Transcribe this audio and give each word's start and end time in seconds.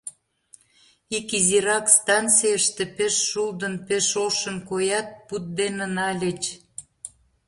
Ик 1.17 1.27
изирак 1.37 1.85
станцийыште 1.97 2.83
пеш 2.97 3.15
шулдын, 3.29 3.73
пеш 3.87 4.07
ошын 4.25 4.57
коят, 4.69 5.07
пуд 5.27 5.43
дене 5.59 5.85
нальыч. 5.95 6.43